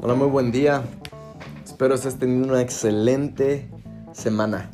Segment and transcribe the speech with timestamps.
[0.00, 0.84] Hola, muy buen día.
[1.64, 3.68] Espero estés teniendo una excelente
[4.12, 4.70] semana.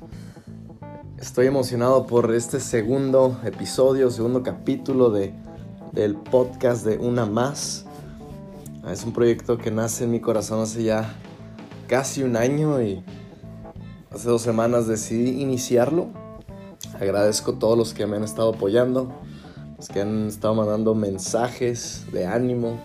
[1.19, 5.33] Estoy emocionado por este segundo episodio, segundo capítulo de,
[5.93, 7.87] del podcast de Una Más.
[8.87, 11.15] Es un proyecto que nace en mi corazón hace ya
[11.89, 13.03] casi un año y
[14.11, 16.09] hace dos semanas decidí iniciarlo.
[17.01, 19.11] Agradezco a todos los que me han estado apoyando,
[19.79, 22.79] los que han estado mandando mensajes de ánimo,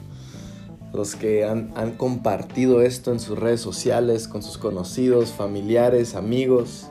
[0.93, 6.87] los que han, compartido esto en sus redes sociales, con sus conocidos, familiares, amigos,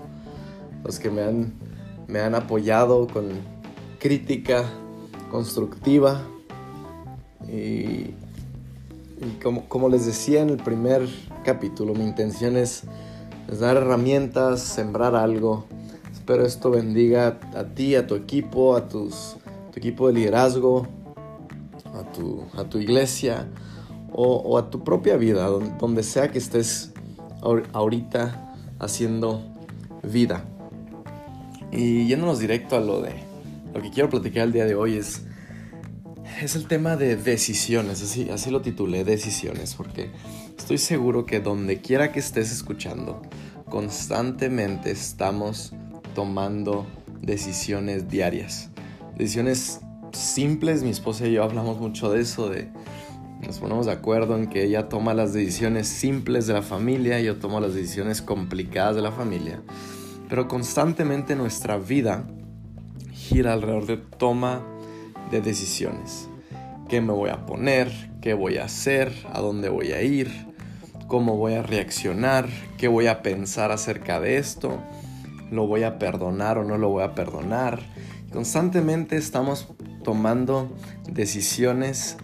[0.85, 1.53] los que me han,
[2.07, 3.29] me han apoyado con
[3.99, 4.65] crítica
[5.31, 6.23] constructiva.
[7.51, 8.15] Y,
[9.43, 11.09] como, como, les decía en el primer
[11.45, 12.85] capítulo, mi intención es,
[13.59, 15.65] dar herramientas, sembrar algo.
[16.13, 19.37] Espero esto bendiga a ti, a tu equipo, a tus,
[19.73, 20.87] tu equipo de liderazgo,
[21.95, 23.49] a tu, a tu iglesia,
[24.13, 26.93] o, a tu propia vida, donde sea que estés
[27.73, 29.43] ahorita haciendo
[30.03, 30.45] vida.
[31.71, 33.13] Y yéndonos directo a lo de
[33.75, 35.23] lo que quiero platicar el día de hoy es,
[36.43, 40.11] es el tema de decisiones, así, así lo titulé, decisiones, porque
[40.57, 43.23] estoy seguro que donde quiera que estés escuchando,
[43.69, 45.75] constantemente estamos
[46.15, 46.87] tomando
[47.21, 48.71] decisiones diarias.
[49.17, 49.81] Decisiones
[50.13, 52.69] simples, mi esposa y yo hablamos mucho de eso, de
[53.47, 57.37] nos ponemos de acuerdo en que ella toma las decisiones simples de la familia yo
[57.37, 59.61] tomo las decisiones complicadas de la familia.
[60.29, 62.25] Pero constantemente nuestra vida
[63.13, 64.63] gira alrededor de toma
[65.31, 66.29] de decisiones.
[66.89, 67.91] ¿Qué me voy a poner?
[68.21, 69.13] ¿Qué voy a hacer?
[69.33, 70.31] ¿A dónde voy a ir?
[71.07, 72.49] ¿Cómo voy a reaccionar?
[72.77, 74.79] ¿Qué voy a pensar acerca de esto?
[75.51, 77.81] ¿Lo voy a perdonar o no lo voy a perdonar?
[78.33, 79.69] Constantemente estamos
[80.05, 80.71] tomando
[81.11, 82.19] decisiones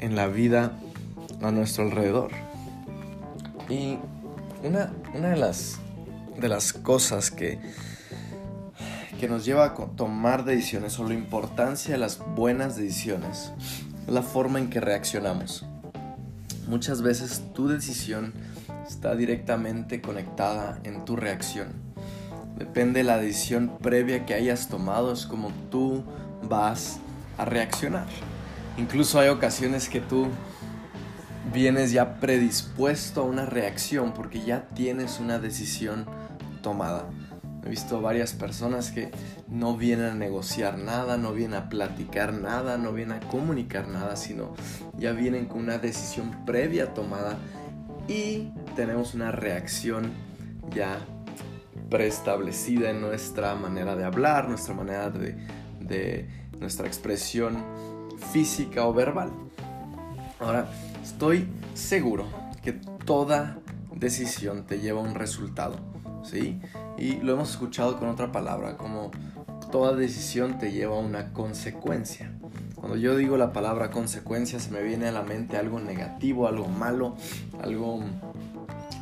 [0.00, 0.72] en la vida
[1.42, 2.32] a nuestro alrededor.
[3.68, 3.98] Y
[4.64, 5.78] una, una de, las,
[6.38, 7.58] de las cosas que,
[9.20, 13.52] que nos lleva a tomar decisiones o la importancia de las buenas decisiones
[14.06, 15.64] es la forma en que reaccionamos.
[16.66, 18.32] Muchas veces tu decisión
[18.86, 21.68] está directamente conectada en tu reacción.
[22.56, 26.04] Depende de la decisión previa que hayas tomado, es como tú
[26.48, 26.98] vas
[27.38, 28.06] a reaccionar.
[28.80, 30.28] Incluso hay ocasiones que tú
[31.52, 36.06] vienes ya predispuesto a una reacción porque ya tienes una decisión
[36.62, 37.10] tomada.
[37.62, 39.10] He visto varias personas que
[39.48, 44.16] no vienen a negociar nada, no vienen a platicar nada, no vienen a comunicar nada,
[44.16, 44.54] sino
[44.96, 47.36] ya vienen con una decisión previa tomada
[48.08, 50.10] y tenemos una reacción
[50.74, 50.98] ya
[51.90, 55.36] preestablecida en nuestra manera de hablar, nuestra manera de,
[55.80, 56.26] de
[56.58, 57.58] nuestra expresión
[58.32, 59.30] física o verbal.
[60.38, 60.68] Ahora,
[61.02, 62.26] estoy seguro
[62.62, 63.58] que toda
[63.94, 65.76] decisión te lleva a un resultado,
[66.22, 66.60] ¿sí?
[66.96, 69.10] Y lo hemos escuchado con otra palabra, como
[69.70, 72.32] toda decisión te lleva a una consecuencia.
[72.74, 76.66] Cuando yo digo la palabra consecuencia se me viene a la mente algo negativo, algo
[76.66, 77.14] malo,
[77.62, 78.00] algo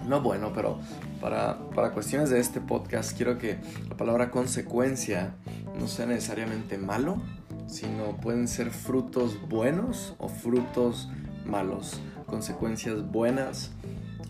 [0.07, 0.79] no bueno, pero
[1.21, 3.59] para, para, cuestiones de este podcast quiero que
[3.89, 5.35] la palabra consecuencia
[5.79, 7.19] no sea necesariamente malo,
[7.69, 11.09] sino pueden ser frutos buenos o frutos
[11.45, 13.71] malos, consecuencias buenas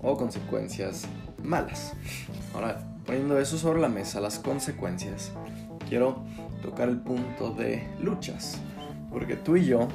[0.02, 1.06] o consecuencias
[1.42, 1.94] malas.
[2.52, 5.32] Ahora, poniendo eso sobre la mesa, las consecuencias,
[5.88, 6.24] quiero
[6.62, 8.58] tocar el punto de luchas,
[9.10, 9.88] porque tú y yo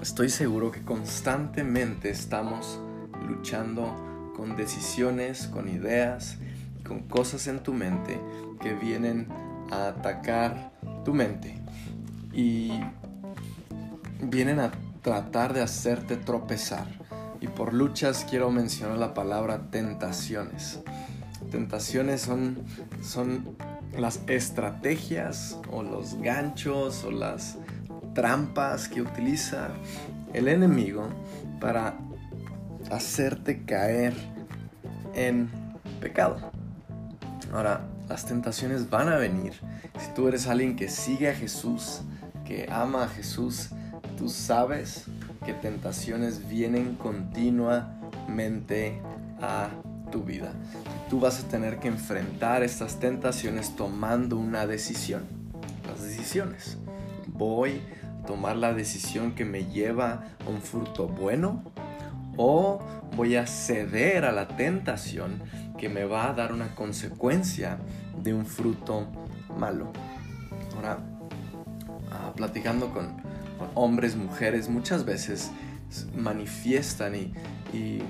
[0.00, 2.78] estoy seguro que constantemente estamos
[3.26, 6.38] luchando con decisiones, con ideas,
[6.86, 8.20] con cosas en tu mente
[8.60, 9.28] que vienen
[9.70, 10.72] a atacar
[11.04, 11.61] tu mente
[12.32, 12.80] y
[14.20, 14.72] vienen a
[15.02, 16.86] tratar de hacerte tropezar.
[17.40, 20.80] Y por luchas quiero mencionar la palabra tentaciones.
[21.50, 22.58] Tentaciones son,
[23.02, 23.56] son
[23.98, 27.58] las estrategias o los ganchos o las
[28.14, 29.70] trampas que utiliza
[30.32, 31.08] el enemigo
[31.60, 31.94] para
[32.90, 34.14] hacerte caer
[35.14, 35.50] en
[36.00, 36.52] pecado.
[37.52, 39.54] Ahora, las tentaciones van a venir.
[39.98, 42.02] Si tú eres alguien que sigue a Jesús,
[42.70, 43.70] ama a Jesús,
[44.16, 45.06] tú sabes
[45.44, 49.02] que tentaciones vienen continuamente
[49.40, 49.70] a
[50.10, 50.52] tu vida.
[51.10, 55.24] Tú vas a tener que enfrentar estas tentaciones tomando una decisión.
[55.86, 56.78] Las decisiones.
[57.26, 57.82] Voy
[58.22, 61.64] a tomar la decisión que me lleva a un fruto bueno
[62.36, 62.80] o
[63.16, 65.42] voy a ceder a la tentación
[65.78, 67.78] que me va a dar una consecuencia
[68.22, 69.06] de un fruto
[69.58, 69.92] malo.
[70.76, 70.98] Ahora,
[72.34, 73.20] platicando con,
[73.74, 75.50] hombres, mujeres, muchas veces
[76.16, 78.02] manifiestan y,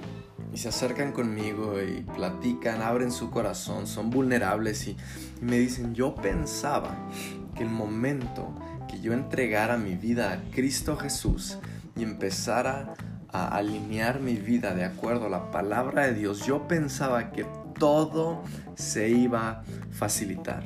[0.54, 4.96] se acercan conmigo y platican, abren su corazón, son vulnerables y,
[5.40, 7.08] y me dicen, yo pensaba
[7.54, 8.54] que el momento
[8.86, 11.58] que yo entregara mi vida a Cristo Jesús
[11.96, 12.94] y empezara
[13.32, 17.46] a alinear mi vida de acuerdo a la palabra de Dios, yo pensaba que
[17.78, 18.42] todo
[18.74, 20.62] se iba a facilitar.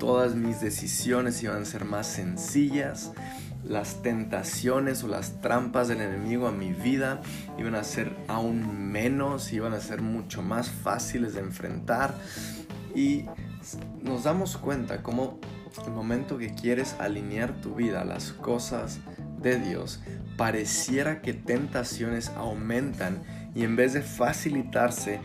[0.00, 3.12] Todas mis decisiones iban a ser más sencillas.
[3.62, 7.20] Las tentaciones o las trampas del enemigo a mi vida
[7.58, 12.14] iban a ser aún menos, iban a ser mucho más fáciles de enfrentar.
[12.94, 13.26] Y
[14.02, 15.38] nos damos cuenta cómo
[15.86, 19.00] el momento que quieres alinear tu vida a las cosas
[19.40, 20.00] de Dios,
[20.36, 23.22] pareciera que tentaciones aumentan
[23.54, 25.20] y en vez de facilitarse,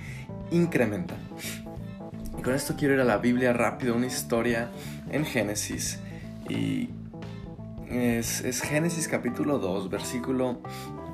[0.52, 1.25] incrementan.
[2.46, 4.70] Con esto quiero ir a la Biblia rápido, una historia
[5.10, 5.98] en Génesis.
[6.48, 6.92] Y
[7.90, 10.62] es, es Génesis capítulo 2, versículo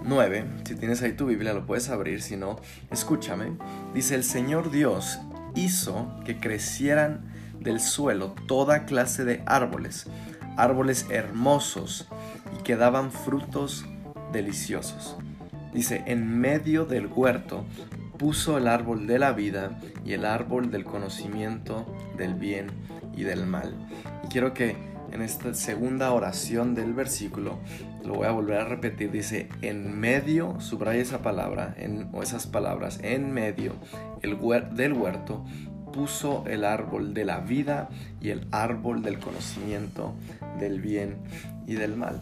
[0.04, 0.46] 9.
[0.66, 2.60] Si tienes ahí tu Biblia lo puedes abrir, si no,
[2.92, 3.54] escúchame.
[3.94, 5.20] Dice, el Señor Dios
[5.56, 7.22] hizo que crecieran
[7.62, 10.08] del suelo toda clase de árboles,
[10.58, 12.10] árboles hermosos
[12.60, 13.86] y que daban frutos
[14.34, 15.16] deliciosos.
[15.74, 17.64] Dice, en medio del huerto
[18.22, 22.68] puso el árbol de la vida y el árbol del conocimiento del bien
[23.18, 23.74] y del mal.
[24.24, 24.76] Y quiero que
[25.12, 27.58] en esta segunda oración del versículo,
[28.06, 32.46] lo voy a volver a repetir, dice, en medio, subraya esa palabra, en, o esas
[32.46, 33.74] palabras, en medio
[34.22, 34.38] el
[34.76, 35.44] del huerto
[35.92, 37.90] puso el árbol de la vida
[38.22, 40.14] y el árbol del conocimiento
[40.60, 41.18] del bien
[41.66, 42.22] y del mal.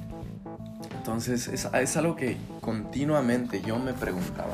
[0.95, 4.53] Entonces es, es algo que continuamente yo me preguntaba.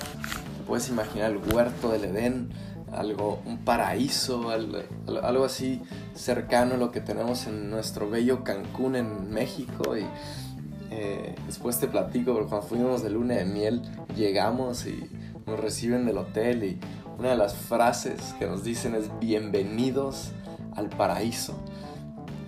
[0.67, 2.49] Puedes imaginar el huerto del Edén,
[2.91, 5.81] algo, un paraíso, algo, así
[6.15, 9.97] cercano a lo que tenemos en nuestro bello Cancún en México.
[9.97, 10.05] Y
[10.91, 13.81] eh, después te platico, pero cuando fuimos de luna de miel,
[14.15, 15.09] llegamos y
[15.45, 16.79] nos reciben del hotel y
[17.17, 20.31] una de las frases que nos dicen es bienvenidos
[20.75, 21.53] al paraíso.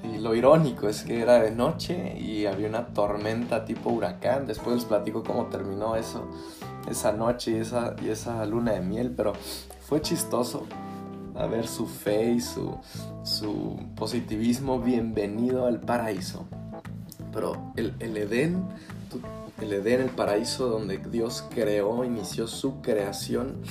[0.04, 4.46] Y lo irónico es que era de noche y había una tormenta tipo huracán.
[4.46, 6.28] Después les platico cómo terminó eso,
[6.89, 9.34] esa noche y esa, y esa luna de miel, pero
[9.81, 10.66] fue chistoso
[11.36, 12.78] a ver su fe y su,
[13.24, 14.80] su positivismo.
[14.80, 16.45] Bienvenido al paraíso.
[17.31, 18.66] Pero el, el Edén,
[19.62, 23.62] el Edén, el paraíso donde Dios creó, inició su creación,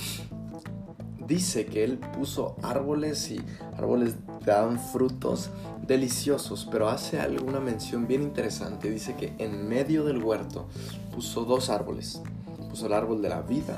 [1.27, 3.41] dice que Él puso árboles y
[3.77, 4.15] árboles
[4.45, 5.49] dan frutos
[5.85, 8.89] deliciosos, pero hace alguna mención bien interesante.
[8.89, 10.67] Dice que en medio del huerto
[11.13, 12.21] puso dos árboles.
[12.77, 13.75] Puso el árbol de la vida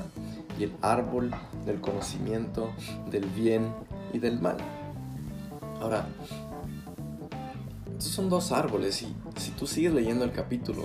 [0.60, 1.32] y el árbol
[1.66, 2.72] del conocimiento
[3.10, 3.74] del bien
[4.12, 4.58] y del mal.
[5.80, 6.06] Ahora,
[7.98, 10.82] estos son dos árboles y si tú sigues leyendo el capítulo,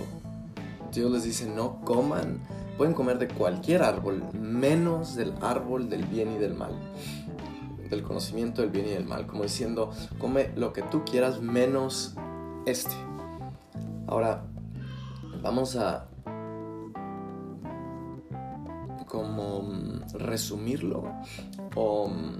[0.93, 2.39] Dios les dice no coman,
[2.77, 6.71] pueden comer de cualquier árbol, menos del árbol del bien y del mal
[7.89, 12.15] del conocimiento del bien y del mal, como diciendo, come lo que tú quieras menos
[12.65, 12.95] este.
[14.07, 14.45] Ahora,
[15.41, 16.07] vamos a
[19.15, 21.13] como mm, resumirlo
[21.75, 22.37] o mm,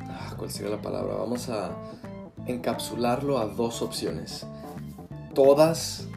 [0.00, 1.70] ah, cuál sería la palabra vamos a
[2.46, 4.44] encapsularlo a dos opciones
[5.34, 6.08] todas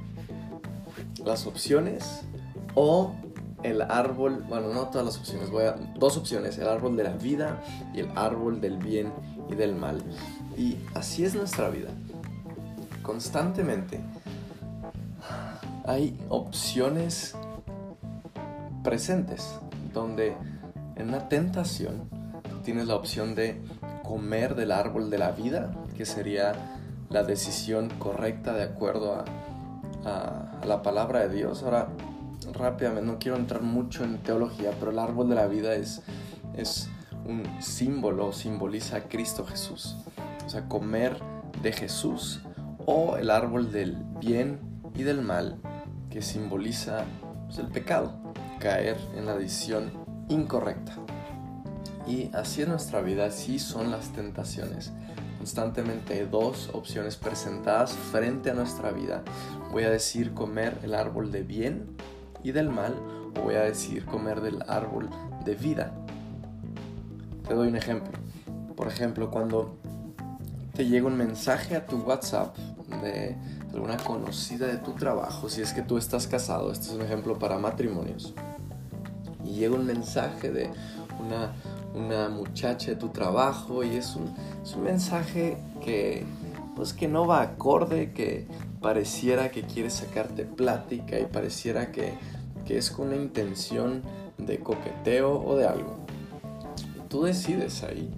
[1.24, 2.22] las opciones
[2.74, 3.14] o
[3.62, 7.12] el árbol, bueno, no todas las opciones, voy a dos opciones, el árbol de la
[7.12, 7.62] vida
[7.94, 9.14] y el árbol del bien
[9.52, 10.02] y del mal.
[10.58, 11.90] Y así es nuestra vida.
[13.04, 14.00] Constantemente
[15.86, 17.36] hay opciones
[18.84, 19.60] presentes
[19.94, 20.36] donde
[20.96, 22.10] en una tentación
[22.64, 23.62] tienes la opción de
[24.04, 26.54] comer del árbol de la vida, que sería
[27.10, 29.26] la decisión correcta de acuerdo a,
[30.66, 31.64] la palabra de Dios.
[31.64, 31.90] Ahora,
[32.54, 36.02] rápidamente, no quiero entrar mucho en teología, pero el árbol de la vida es,
[36.56, 36.90] es
[37.26, 39.98] un símbolo, simboliza a Cristo Jesús.
[40.46, 41.18] O sea, comer
[41.62, 42.42] de Jesús
[42.86, 44.60] o el árbol del bien
[44.96, 45.60] y del mal
[46.10, 47.06] que simboliza
[47.46, 48.21] pues, el pecado,
[48.62, 49.92] caer en la decisión
[50.30, 50.94] incorrecta.
[52.08, 54.92] Y así es nuestra vida, así son las tentaciones.
[55.38, 59.24] Constantemente hay dos opciones presentadas frente a nuestra vida.
[59.72, 61.98] Voy a decir comer el árbol de bien
[62.44, 62.94] y del mal,
[63.38, 65.10] o voy a decir comer del árbol
[65.44, 65.92] de vida.
[67.48, 68.12] Te doy un ejemplo.
[68.76, 69.78] Por ejemplo, cuando
[70.76, 72.56] te llega un mensaje a tu WhatsApp
[73.02, 73.36] de
[73.74, 77.40] alguna conocida de tu trabajo, si es que tú estás casado, este es un ejemplo
[77.40, 78.34] para matrimonios,
[79.52, 80.70] y llega un mensaje de
[81.20, 81.54] una,
[81.94, 86.24] una muchacha de tu trabajo y es un, es un mensaje que
[86.76, 88.48] pues que no va acorde, que
[88.80, 92.14] pareciera que quiere sacarte plática y pareciera que
[92.66, 94.02] que es con una intención
[94.38, 95.98] de coqueteo o de algo.
[97.10, 98.10] Tú decides ahí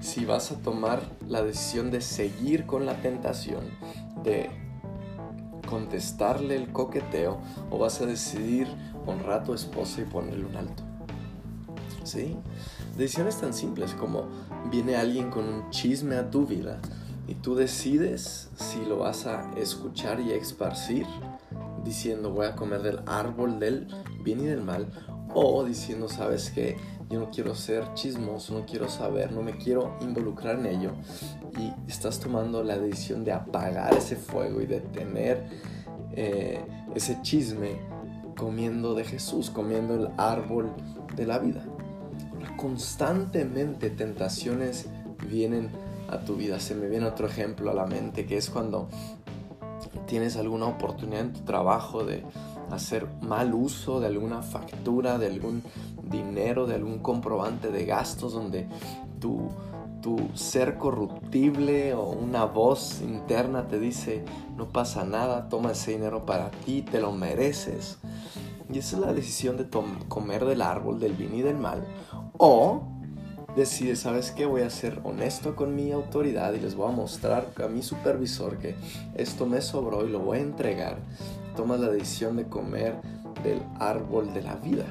[0.00, 3.64] si vas a tomar la decisión de seguir con la tentación,
[4.22, 4.48] de
[5.68, 7.40] contestarle el coqueteo
[7.70, 8.68] o vas a decidir
[9.08, 10.82] honrar a tu esposa y ponerle un alto.
[12.04, 12.36] ¿Sí?
[12.96, 14.28] Decisiones tan simples como
[14.70, 16.80] viene alguien con un chisme a tu vida
[17.26, 21.06] y tú decides si lo vas a escuchar y esparcir
[21.84, 23.88] diciendo voy a comer del árbol del
[24.22, 24.88] bien y del mal
[25.34, 26.76] o diciendo sabes que
[27.10, 30.92] yo no quiero ser chismoso, no quiero saber, no me quiero involucrar en ello
[31.58, 35.46] y estás tomando la decisión de apagar ese fuego y de tener
[36.12, 37.80] eh, ese chisme
[38.38, 40.70] comiendo de Jesús, comiendo el árbol
[41.14, 41.64] de la vida.
[42.56, 44.88] Constantemente tentaciones
[45.28, 45.70] vienen
[46.08, 46.60] a tu vida.
[46.60, 48.88] Se me viene otro ejemplo a la mente que es cuando
[50.06, 52.24] tienes alguna oportunidad en tu trabajo de
[52.70, 55.62] hacer mal uso de alguna factura, de algún
[56.10, 58.66] dinero, de algún comprobante de gastos donde
[59.20, 59.48] tu,
[60.00, 64.24] tu ser corruptible o una voz interna te dice
[64.56, 67.98] no pasa nada, toma ese dinero para ti, te lo mereces.
[68.70, 69.68] Y esa es la decisión de
[70.08, 71.86] comer del árbol del bien y del mal.
[72.36, 72.82] O
[73.56, 74.46] decide, ¿sabes qué?
[74.46, 78.58] Voy a ser honesto con mi autoridad y les voy a mostrar a mi supervisor
[78.58, 78.76] que
[79.14, 80.98] esto me sobró y lo voy a entregar.
[81.56, 83.00] Tomas la decisión de comer
[83.42, 84.84] del árbol de la vida.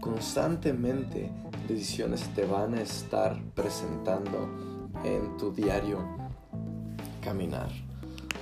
[0.00, 1.32] Constantemente
[1.66, 4.48] decisiones te van a estar presentando
[5.02, 5.98] en tu diario
[7.20, 7.70] caminar.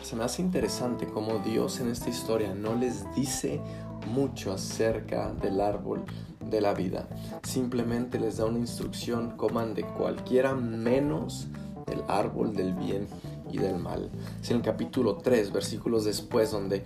[0.02, 3.62] Se me hace interesante cómo Dios en esta historia no les dice
[4.06, 6.04] mucho acerca del árbol
[6.50, 7.08] de la vida.
[7.42, 11.48] Simplemente les da una instrucción, coman de cualquiera menos
[11.86, 13.06] del árbol del bien
[13.50, 14.10] y del mal.
[14.40, 16.84] Es en el capítulo 3, versículos después, donde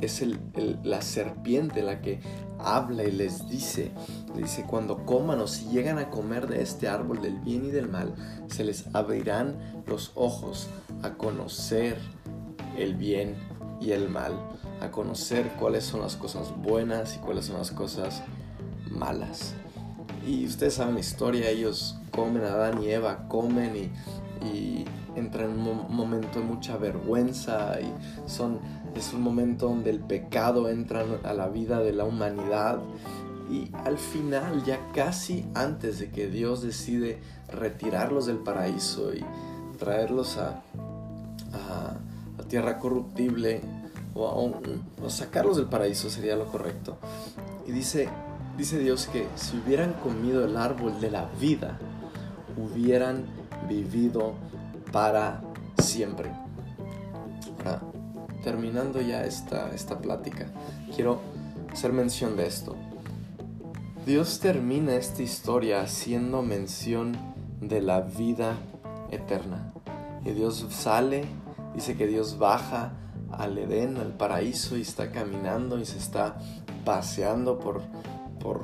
[0.00, 0.24] es
[0.82, 2.20] la serpiente la que
[2.58, 3.92] habla y les dice,
[4.34, 7.88] dice, cuando coman o si llegan a comer de este árbol del bien y del
[7.88, 8.14] mal,
[8.48, 10.68] se les abrirán los ojos
[11.02, 11.98] a conocer
[12.76, 13.36] el bien
[13.80, 14.34] y el mal,
[14.80, 18.22] a conocer cuáles son las cosas buenas y cuáles son las cosas
[18.90, 19.54] malas.
[20.26, 24.84] Y ustedes saben la historia, ellos comen, Adán y Eva comen y,
[25.16, 27.92] entran en un momento de mucha vergüenza y
[28.30, 28.60] son,
[28.94, 32.78] es un momento donde el pecado entra a la vida de la humanidad
[33.50, 39.24] y al final, ya casi antes de que Dios decide retirarlos del paraíso y
[39.78, 40.62] traerlos a,
[41.52, 41.96] a,
[42.48, 43.60] tierra corruptible
[44.14, 44.52] o,
[45.08, 46.98] sacarlos del paraíso sería lo correcto.
[47.66, 48.08] Y dice,
[48.60, 51.78] Dice Dios que si hubieran comido el árbol de la vida,
[52.58, 53.24] hubieran
[53.66, 54.34] vivido
[54.92, 55.40] para
[55.78, 56.30] siempre.
[57.64, 57.80] Ahora,
[58.42, 60.46] terminando ya esta, esta plática,
[60.94, 61.22] quiero
[61.72, 62.76] hacer mención de esto.
[64.04, 67.16] Dios termina esta historia haciendo mención
[67.62, 68.58] de la vida
[69.10, 69.72] eterna.
[70.22, 71.24] Y Dios sale,
[71.74, 72.92] dice que Dios baja
[73.32, 76.38] al Edén, al paraíso, y está caminando y se está
[76.84, 77.82] paseando por,
[78.40, 78.60] por,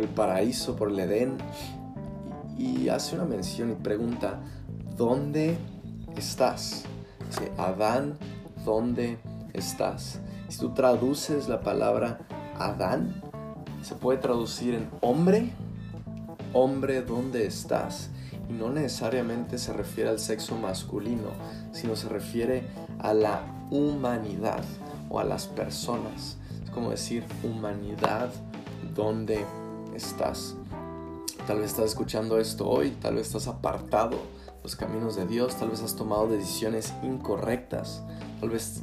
[0.00, 1.36] el paraíso, por el Edén,
[2.56, 4.40] y, hace una mención y pregunta,
[4.96, 5.58] ¿dónde
[6.16, 6.84] estás?
[7.28, 8.16] Dice, Adán,
[8.64, 9.18] ¿dónde
[9.52, 10.20] estás?
[10.48, 12.20] Si tú traduces la palabra
[12.58, 13.22] Adán,
[13.82, 15.50] se puede traducir en hombre,
[16.52, 18.10] hombre, ¿dónde estás?
[18.48, 21.30] Y no necesariamente se refiere al sexo masculino,
[21.72, 22.68] sino se refiere
[22.98, 24.62] a la humanidad
[25.08, 26.36] o a las personas.
[26.62, 28.30] Es como decir humanidad,
[28.94, 29.44] dónde
[29.94, 30.54] estás.
[31.46, 34.18] Tal vez estás escuchando esto hoy, tal vez estás apartado
[34.62, 38.02] los caminos de Dios, tal vez has tomado decisiones incorrectas,
[38.38, 38.82] tal vez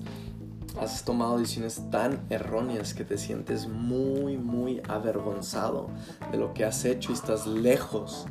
[0.81, 5.89] has tomado decisiones tan erróneas que te sientes muy, muy avergonzado
[6.31, 8.25] de lo que has hecho y estás lejos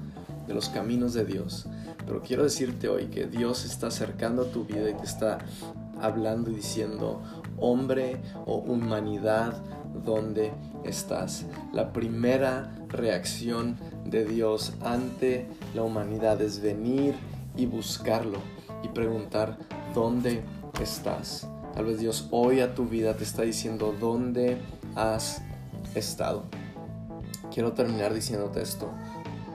[0.47, 1.67] de los caminos de Dios.
[2.07, 5.39] Pero quiero decirte hoy que Dios está acercando a tu vida y te está
[6.01, 7.23] hablando y diciendo,
[7.59, 9.63] hombre o humanidad,
[10.05, 10.53] ¿dónde
[10.85, 11.47] estás?
[11.73, 17.15] La primera reacción de Dios ante la humanidad es venir
[17.57, 18.39] y buscarlo
[18.83, 19.59] y preguntar,
[19.95, 20.43] ¿dónde
[20.81, 21.49] estás?
[21.75, 24.59] Tal vez Dios hoy a tu vida te está diciendo, ¿dónde
[24.95, 25.43] has
[25.95, 26.45] estado?
[27.53, 28.91] Quiero terminar diciéndote esto.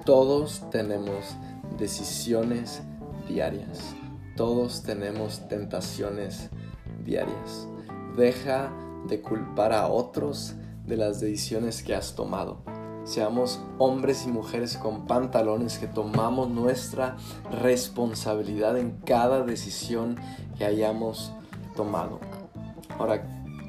[0.05, 1.35] Todos tenemos
[1.77, 2.81] decisiones
[3.27, 3.95] diarias.
[4.35, 6.49] Todos tenemos tentaciones
[7.05, 7.67] diarias.
[8.17, 8.71] Deja
[9.07, 12.63] de culpar a otros de las decisiones que has tomado.
[13.03, 17.17] Seamos hombres y mujeres con pantalones que tomamos nuestra
[17.51, 20.17] responsabilidad en cada decisión
[20.57, 21.33] que hayamos
[21.75, 22.19] tomado.
[22.97, 23.27] Ahora,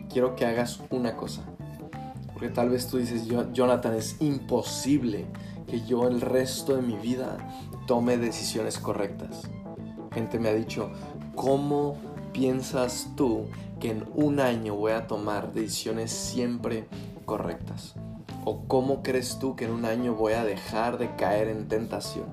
[0.09, 1.43] quiero que hagas una cosa.
[2.33, 5.27] Porque tal vez tú dices, Jonathan, es imposible
[5.67, 7.37] que yo el resto de mi vida
[7.87, 9.49] tome decisiones correctas.
[10.15, 10.91] Gente me ha dicho,
[11.35, 11.97] ¿cómo
[12.33, 13.47] piensas tú
[13.81, 16.87] que en un año voy a tomar decisiones siempre
[17.25, 17.95] correctas?
[18.45, 22.27] ¿O cómo crees tú que en un año voy a dejar de caer en tentación?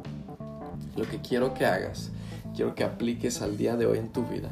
[0.95, 2.11] Lo que quiero que hagas,
[2.55, 4.51] quiero que apliques al día de hoy en tu vida.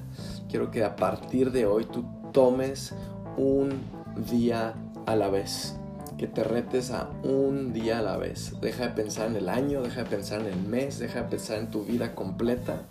[0.50, 2.94] Quiero que a partir de hoy tú tomes
[3.38, 3.82] un
[4.30, 4.74] día
[5.06, 5.76] a la vez.
[6.18, 8.54] Que te retes a un día a la vez.
[8.62, 11.60] Deja de pensar en el año, deja de pensar en el mes, deja de pensar
[11.60, 12.84] en tu vida completa.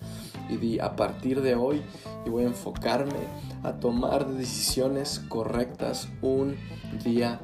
[0.48, 1.82] Y di a partir de hoy
[2.24, 3.20] y voy a enfocarme
[3.62, 6.56] a tomar decisiones correctas un
[7.04, 7.40] día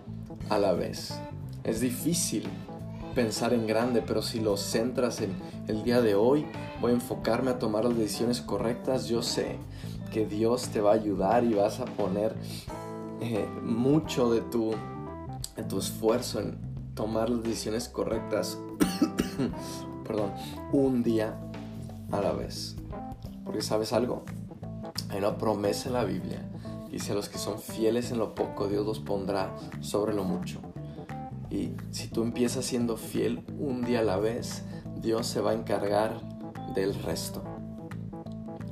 [0.49, 1.19] a la vez.
[1.65, 2.45] Es difícil
[3.15, 5.33] pensar en grande, pero si lo centras en
[5.69, 6.47] el día de hoy,
[6.81, 9.07] voy a enfocarme a tomar las decisiones correctas.
[9.07, 9.59] Yo sé
[10.13, 12.35] que Dios te va a ayudar y vas a poner
[13.21, 14.73] eh, mucho de tu,
[15.57, 16.59] de tu esfuerzo en
[16.95, 18.59] tomar las decisiones correctas,
[20.07, 20.33] perdón,
[20.73, 21.39] un día
[22.11, 22.77] a la vez.
[23.55, 24.25] Porque sabes algo,
[25.11, 26.45] hay una promesa en la Biblia
[26.91, 30.59] Dice, a los que son fieles en lo poco, Dios los pondrá sobre lo mucho.
[31.51, 34.65] Y si tú empiezas siendo fiel un día a la vez,
[34.97, 36.21] Dios se va a encargar
[36.75, 37.45] del resto.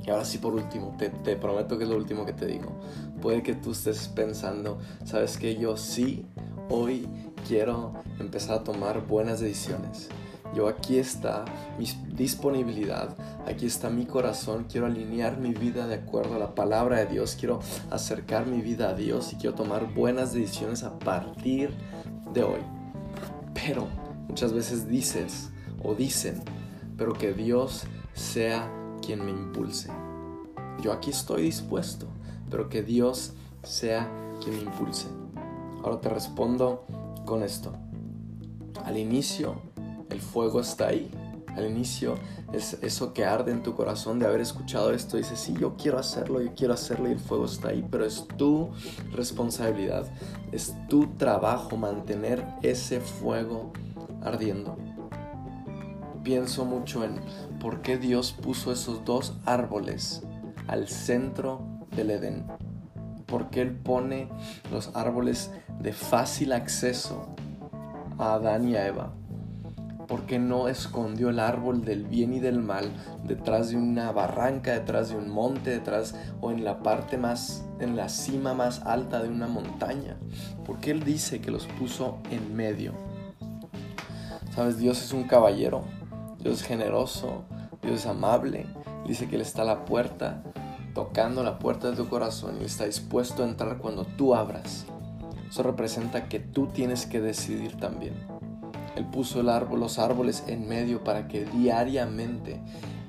[0.05, 2.77] Y ahora sí, por último, te, te, prometo que es lo último que te digo.
[3.21, 6.25] Puede que tú estés pensando, sabes que yo sí,
[6.69, 7.07] hoy
[7.47, 10.09] quiero empezar a tomar buenas decisiones.
[10.53, 11.45] Yo aquí está
[11.79, 13.15] mi disponibilidad,
[13.47, 17.35] aquí está mi corazón, quiero alinear mi vida de acuerdo a la palabra de Dios,
[17.39, 21.71] quiero acercar mi vida a Dios y quiero tomar buenas decisiones a partir
[22.33, 22.59] de hoy.
[23.53, 23.87] Pero
[24.27, 25.49] muchas veces dices
[25.83, 26.43] o dicen,
[26.97, 29.89] pero que Dios sea quien me impulse.
[30.81, 32.07] Yo aquí estoy dispuesto,
[32.51, 33.33] pero que Dios
[33.63, 34.07] sea
[34.43, 35.07] quien me impulse.
[35.83, 36.85] Ahora te respondo
[37.25, 37.73] con esto.
[38.85, 39.72] Al inicio
[40.09, 41.09] el fuego está ahí.
[41.55, 42.15] Al inicio
[42.51, 45.17] es eso que arde en tu corazón de haber escuchado esto.
[45.17, 47.85] Dices, sí, yo quiero hacerlo, yo quiero hacerlo y el fuego está ahí.
[47.89, 48.71] Pero es tu
[49.11, 50.05] responsabilidad,
[50.51, 53.71] es tu trabajo mantener ese fuego
[54.23, 54.77] ardiendo.
[56.23, 57.19] Pienso mucho en
[57.59, 60.23] por qué Dios puso esos dos árboles
[60.67, 61.61] al centro
[61.95, 62.47] del Edén.
[63.25, 64.29] ¿Por qué Él pone
[64.71, 67.35] los árboles de fácil acceso
[68.17, 69.13] a Adán y a Eva?
[70.13, 72.91] Porque no escondió el árbol del bien y del mal
[73.23, 77.95] detrás de una barranca, detrás de un monte, detrás o en la parte más, en
[77.95, 80.15] la cima más alta de una montaña.
[80.67, 82.93] Porque Él dice que los puso en medio.
[84.53, 85.83] Sabes, Dios es un caballero,
[86.37, 87.45] Dios es generoso,
[87.81, 88.67] Dios es amable.
[89.07, 90.43] Dice que Él está a la puerta,
[90.93, 94.85] tocando la puerta de tu corazón y está dispuesto a entrar cuando tú abras.
[95.49, 98.32] Eso representa que tú tienes que decidir también.
[98.95, 102.61] Él puso los árboles en medio para que diariamente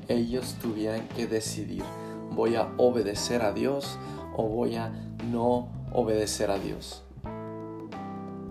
[0.08, 1.84] ellos tuvieran que decidir,
[2.30, 3.98] voy a obedecer a Dios
[4.36, 4.90] o voy a
[5.30, 7.02] no obedecer a Dios.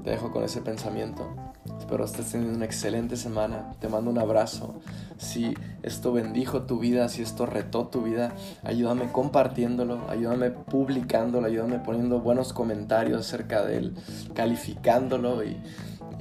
[0.04, 1.34] Te dejo con ese pensamiento.
[1.80, 3.72] Espero estés teniendo una excelente semana.
[3.80, 4.76] Te mando un abrazo.
[5.18, 11.80] Si esto bendijo tu vida, si esto retó tu vida, ayúdame compartiéndolo, ayúdame publicándolo, ayúdame
[11.80, 13.96] poniendo buenos comentarios acerca de él,
[14.34, 15.58] calificándolo y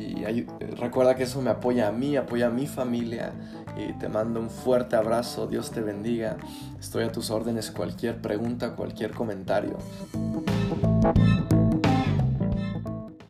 [0.02, 3.32] y recuerda que eso me apoya a mí, apoya a mi familia.
[3.76, 5.46] Y te mando un fuerte abrazo.
[5.46, 6.36] Dios te bendiga.
[6.78, 7.70] Estoy a tus órdenes.
[7.70, 9.78] Cualquier pregunta, cualquier comentario.